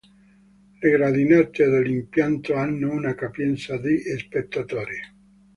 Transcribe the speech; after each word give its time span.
Le 0.79 0.89
gradinate 0.89 1.67
dell'impianto 1.69 2.55
hanno 2.55 2.91
una 2.91 3.13
capienza 3.13 3.77
di 3.77 4.01
spettatori. 4.17 4.99